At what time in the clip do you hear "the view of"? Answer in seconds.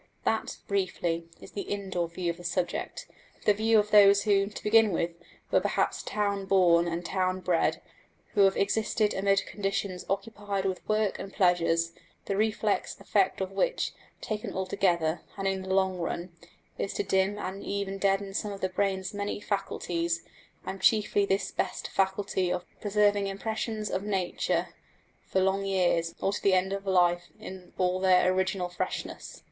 3.45-3.91